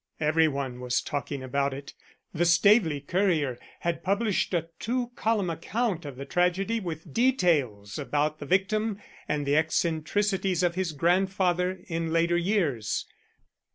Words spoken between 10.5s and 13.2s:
of his grandfather in later years.